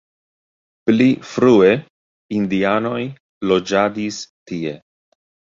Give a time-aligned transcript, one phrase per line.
[0.89, 1.69] Pli frue
[2.39, 2.97] indianoj
[3.53, 4.21] loĝadis
[4.53, 4.75] tie.